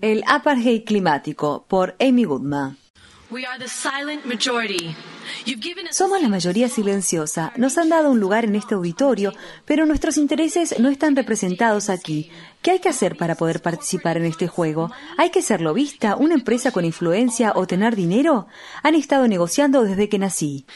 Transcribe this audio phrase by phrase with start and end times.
[0.00, 2.78] El apartheid climático por Amy Goodman.
[5.90, 7.52] Somos la mayoría silenciosa.
[7.56, 9.32] Nos han dado un lugar en este auditorio,
[9.64, 12.30] pero nuestros intereses no están representados aquí.
[12.62, 14.90] ¿Qué hay que hacer para poder participar en este juego?
[15.16, 18.48] ¿Hay que ser lobista, una empresa con influencia o tener dinero?
[18.82, 20.66] Han estado negociando desde que nací.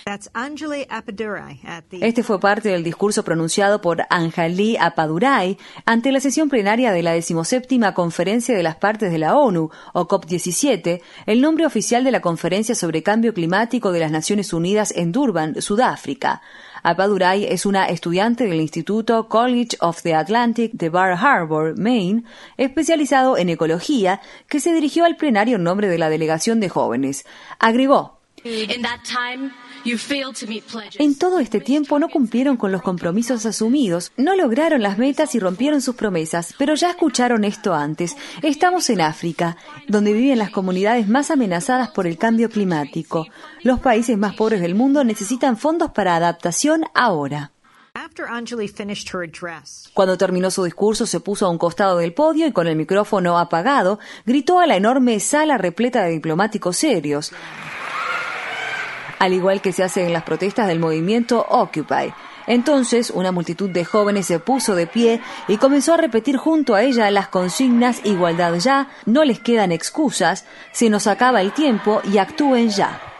[2.00, 7.12] Este fue parte del discurso pronunciado por Anjali Appadurai ante la sesión plenaria de la
[7.12, 12.20] decimoséptima Conferencia de las Partes de la ONU, o COP17, el nombre oficial de la
[12.20, 16.42] Conferencia sobre Cambio Climático de las Naciones Unidas en Durban, Sudáfrica.
[16.82, 22.24] Apadurai es una estudiante del Instituto College of the Atlantic de Bar Harbor, Maine,
[22.58, 27.24] especializado en ecología, que se dirigió al plenario en nombre de la delegación de jóvenes.
[27.58, 28.20] Agregó,
[30.98, 35.38] en todo este tiempo no cumplieron con los compromisos asumidos, no lograron las metas y
[35.38, 38.16] rompieron sus promesas, pero ya escucharon esto antes.
[38.42, 43.26] Estamos en África, donde viven las comunidades más amenazadas por el cambio climático.
[43.62, 47.50] Los países más pobres del mundo necesitan fondos para adaptación ahora.
[49.92, 53.38] Cuando terminó su discurso se puso a un costado del podio y con el micrófono
[53.38, 57.32] apagado gritó a la enorme sala repleta de diplomáticos serios
[59.18, 62.12] al igual que se hace en las protestas del movimiento Occupy.
[62.46, 66.82] Entonces, una multitud de jóvenes se puso de pie y comenzó a repetir junto a
[66.82, 72.18] ella las consignas Igualdad ya, no les quedan excusas, se nos acaba el tiempo y
[72.18, 73.13] actúen ya.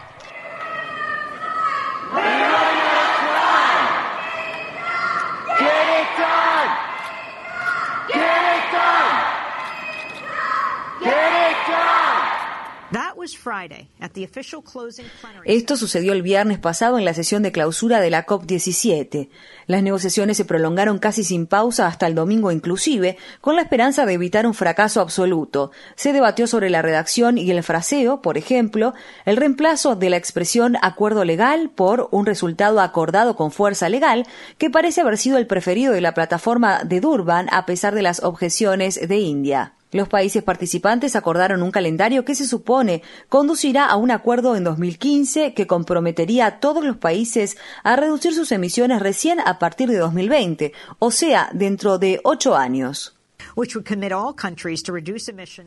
[15.45, 19.29] Esto sucedió el viernes pasado en la sesión de clausura de la COP17.
[19.67, 24.15] Las negociaciones se prolongaron casi sin pausa hasta el domingo inclusive, con la esperanza de
[24.15, 25.71] evitar un fracaso absoluto.
[25.95, 30.77] Se debatió sobre la redacción y el fraseo, por ejemplo, el reemplazo de la expresión
[30.83, 34.27] acuerdo legal por un resultado acordado con fuerza legal,
[34.59, 38.23] que parece haber sido el preferido de la plataforma de Durban a pesar de las
[38.23, 39.75] objeciones de India.
[39.95, 45.55] Los países participantes acordaron un calendario que se supone conducirá a un acuerdo en 2015
[45.55, 50.73] que comprometería a todos los países a reducir sus emisiones recién a partir de 2020,
[50.99, 53.15] o sea, dentro de ocho años.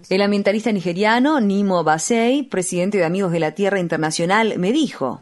[0.10, 5.22] El ambientalista nigeriano Nimo Basei, presidente de Amigos de la Tierra Internacional, me dijo.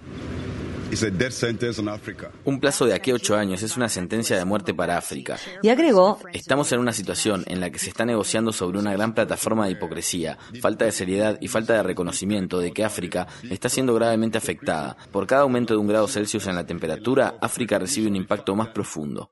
[2.46, 5.38] Un plazo de aquí a ocho años es una sentencia de muerte para África.
[5.62, 9.14] Y agregó, estamos en una situación en la que se está negociando sobre una gran
[9.14, 13.94] plataforma de hipocresía, falta de seriedad y falta de reconocimiento de que África está siendo
[13.96, 14.96] gravemente afectada.
[15.12, 18.70] Por cada aumento de un grado Celsius en la temperatura, África recibe un impacto más
[18.70, 19.32] profundo.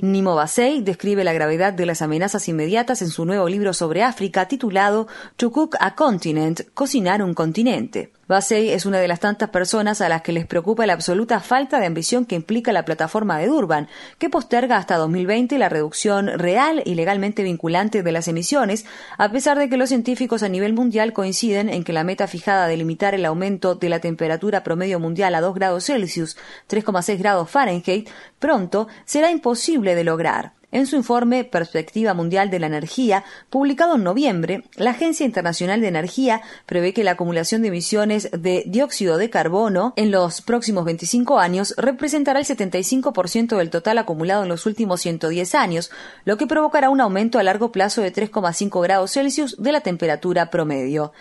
[0.00, 4.48] Nimo Basei describe la gravedad de las amenazas inmediatas en su nuevo libro sobre África
[4.48, 8.12] titulado To Cook a Continent, Cocinar un continente.
[8.26, 11.78] Basey es una de las tantas personas a las que les preocupa la absoluta falta
[11.78, 13.88] de ambición que implica la plataforma de Durban,
[14.18, 18.86] que posterga hasta 2020 la reducción real y legalmente vinculante de las emisiones,
[19.18, 22.66] a pesar de que los científicos a nivel mundial coinciden en que la meta fijada
[22.66, 26.38] de limitar el aumento de la temperatura promedio mundial a 2 grados Celsius,
[26.70, 28.08] 3,6 grados Fahrenheit,
[28.38, 30.54] pronto será imposible de lograr.
[30.74, 35.86] En su informe Perspectiva Mundial de la Energía, publicado en noviembre, la Agencia Internacional de
[35.86, 41.38] Energía prevé que la acumulación de emisiones de dióxido de carbono en los próximos 25
[41.38, 45.92] años representará el 75% del total acumulado en los últimos 110 años,
[46.24, 50.50] lo que provocará un aumento a largo plazo de 3,5 grados Celsius de la temperatura
[50.50, 51.12] promedio.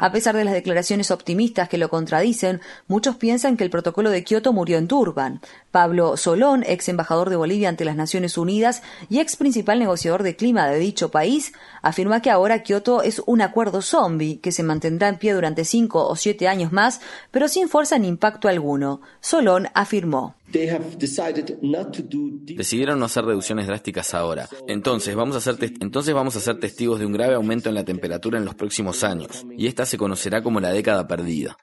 [0.00, 4.24] A pesar de las declaraciones optimistas que lo contradicen, muchos piensan que el protocolo de
[4.24, 5.40] Kioto murió en Durban.
[5.72, 10.36] Pablo Solón, ex embajador de Bolivia ante las Naciones Unidas y ex principal negociador de
[10.36, 15.08] clima de dicho país, afirma que ahora Kioto es un acuerdo zombie que se mantendrá
[15.08, 17.00] en pie durante cinco o siete años más,
[17.30, 19.00] pero sin fuerza ni impacto alguno.
[19.20, 20.36] Solón afirmó.
[22.56, 24.48] Decidieron no hacer reducciones drásticas ahora.
[24.68, 27.84] Entonces vamos, a ser entonces vamos a ser testigos de un grave aumento en la
[27.84, 31.56] temperatura en los próximos años, y esta se conocerá como la década perdida.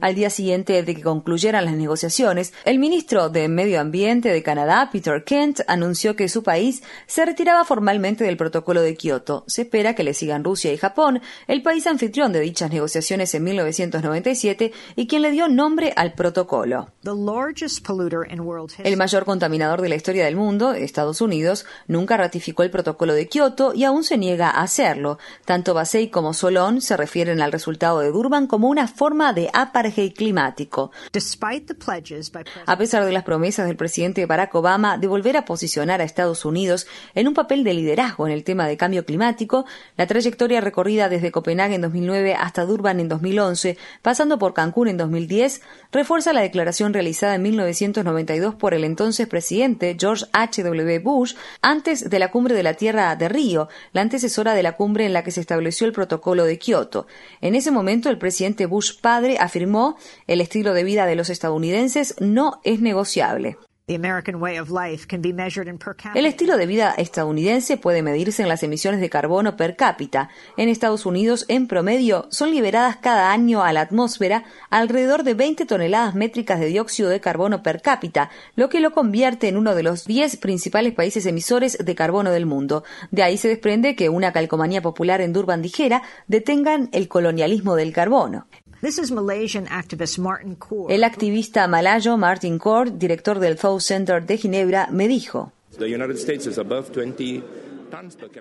[0.00, 4.88] Al día siguiente de que concluyeran las negociaciones, el ministro de Medio Ambiente de Canadá,
[4.92, 9.44] Peter Kent, anunció que su país se retiraba formalmente del protocolo de Kioto.
[9.46, 13.44] Se espera que le sigan Rusia y Japón, el país anfitrión de dichas negociaciones en
[13.44, 16.92] 1997 y quien le dio nombre al protocolo.
[18.84, 23.28] El mayor contaminador de la historia del mundo, Estados Unidos, nunca ratificó el protocolo de
[23.28, 25.18] Kioto y aún se niega a hacerlo.
[25.44, 30.14] Tanto Basey como Solón se refieren al resultado de Durban como una forma de apartheid
[30.14, 30.90] climático.
[32.66, 36.44] A pesar de las promesas del presidente Barack Obama de volver a posicionar a Estados
[36.44, 39.66] Unidos en un papel de liderazgo en el tema de cambio climático,
[39.96, 44.96] la trayectoria recorrida desde Copenhague en 2009 hasta Durban en 2011, pasando por Cancún en
[44.96, 45.62] 2010,
[45.92, 50.98] refuerza la declaración realizada en 1992 por el entonces presidente George H.W.
[51.00, 55.06] Bush antes de la cumbre de la Tierra de Río, la antecesora de la cumbre
[55.06, 57.06] en la que se estableció el protocolo de Kioto.
[57.40, 59.53] En ese momento, el presidente Bush padre afirmó
[60.26, 63.56] el estilo de vida de los estadounidenses no es negociable.
[66.14, 70.30] El estilo de vida estadounidense puede medirse en las emisiones de carbono per cápita.
[70.56, 75.66] En Estados Unidos, en promedio, son liberadas cada año a la atmósfera alrededor de 20
[75.66, 79.82] toneladas métricas de dióxido de carbono per cápita, lo que lo convierte en uno de
[79.82, 82.84] los 10 principales países emisores de carbono del mundo.
[83.10, 87.92] De ahí se desprende que una calcomanía popular en Durban dijera detengan el colonialismo del
[87.92, 88.46] carbono.
[90.90, 95.52] El activista malayo Martin Kaur, director del South Center de Ginebra, me dijo.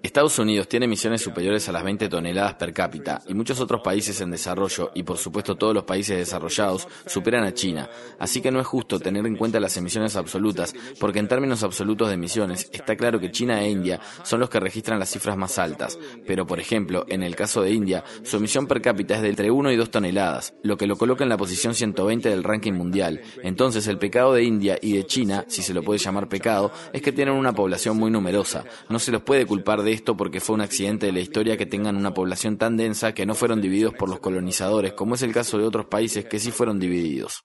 [0.01, 4.19] Estados Unidos tiene emisiones superiores a las 20 toneladas per cápita y muchos otros países
[4.21, 7.89] en desarrollo y por supuesto todos los países desarrollados superan a China.
[8.19, 12.07] Así que no es justo tener en cuenta las emisiones absolutas porque en términos absolutos
[12.07, 15.57] de emisiones está claro que China e India son los que registran las cifras más
[15.57, 15.97] altas.
[16.25, 19.51] Pero por ejemplo, en el caso de India, su emisión per cápita es de entre
[19.51, 23.21] 1 y 2 toneladas, lo que lo coloca en la posición 120 del ranking mundial.
[23.43, 27.01] Entonces el pecado de India y de China, si se lo puede llamar pecado, es
[27.01, 28.63] que tienen una población muy numerosa.
[28.89, 31.65] No se los puede culpar de esto porque fue un accidente de la historia que
[31.65, 35.33] tengan una población tan densa que no fueron divididos por los colonizadores, como es el
[35.33, 37.43] caso de otros países que sí fueron divididos.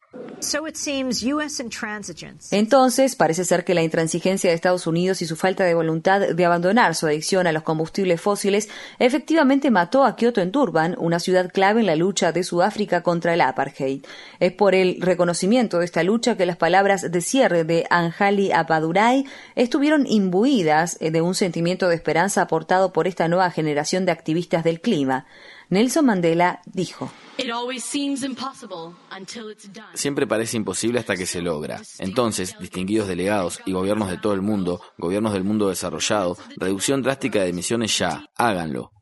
[2.52, 6.44] Entonces, parece ser que la intransigencia de Estados Unidos y su falta de voluntad de
[6.44, 8.68] abandonar su adicción a los combustibles fósiles
[8.98, 13.34] efectivamente mató a Kyoto en Durban, una ciudad clave en la lucha de Sudáfrica contra
[13.34, 14.04] el apartheid.
[14.38, 19.24] Es por el reconocimiento de esta lucha que las palabras de cierre de Anjali Apadurai
[19.56, 24.80] estuvieron imbuidas de un sentimiento de esperanza aportado por esta nueva generación de activistas del
[24.80, 25.26] clima.
[25.70, 27.10] Nelson Mandela dijo.
[29.94, 31.80] Siempre parece imposible hasta que se logra.
[31.98, 37.42] Entonces, distinguidos delegados y gobiernos de todo el mundo, gobiernos del mundo desarrollado, reducción drástica
[37.42, 38.92] de emisiones ya, háganlo.